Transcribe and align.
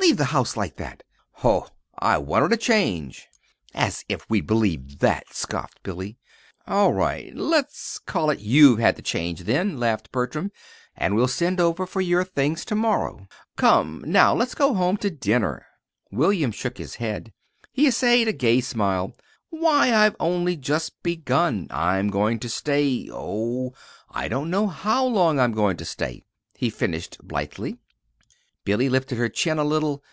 "Leave 0.00 0.16
the 0.16 0.26
house 0.36 0.56
like 0.58 0.76
that?" 0.76 1.04
"Ho! 1.30 1.68
I 1.96 2.18
wanted 2.18 2.52
a 2.52 2.56
change." 2.56 3.28
"As 3.72 4.04
if 4.08 4.28
we'd 4.28 4.48
believe 4.48 4.98
that!" 4.98 5.32
scoffed 5.32 5.80
Billy. 5.84 6.18
"All 6.66 6.92
right; 6.92 7.34
let's 7.34 7.98
call 8.00 8.28
it 8.28 8.40
you've 8.40 8.80
had 8.80 8.96
the 8.96 9.02
change, 9.02 9.44
then," 9.44 9.78
laughed 9.78 10.10
Bertram, 10.12 10.50
"and 10.96 11.14
we'll 11.14 11.28
send 11.28 11.60
over 11.60 11.86
for 11.86 12.00
your 12.00 12.24
things 12.24 12.64
to 12.66 12.74
morrow. 12.74 13.26
Come 13.56 14.02
now 14.04 14.34
let's 14.34 14.56
go 14.56 14.74
home 14.74 14.96
to 14.98 15.08
dinner." 15.08 15.64
William 16.10 16.50
shook 16.50 16.78
his 16.78 16.96
head. 16.96 17.32
He 17.72 17.86
essayed 17.86 18.26
a 18.26 18.32
gay 18.32 18.60
smile. 18.60 19.12
"Why, 19.50 19.94
I've 19.94 20.16
only 20.18 20.56
just 20.56 21.00
begun. 21.04 21.68
I'm 21.70 22.10
going 22.10 22.40
to 22.40 22.48
stay 22.48 23.08
oh, 23.10 23.72
I 24.10 24.26
don't 24.26 24.50
know 24.50 24.66
how 24.66 25.06
long 25.06 25.38
I'm 25.40 25.52
going 25.52 25.76
to 25.76 25.84
stay," 25.84 26.24
he 26.56 26.70
finished 26.70 27.18
blithely. 27.22 27.78
Billy 28.64 28.88
lifted 28.88 29.18
her 29.18 29.28
chin 29.28 29.58
a 29.58 29.64
little. 29.64 30.04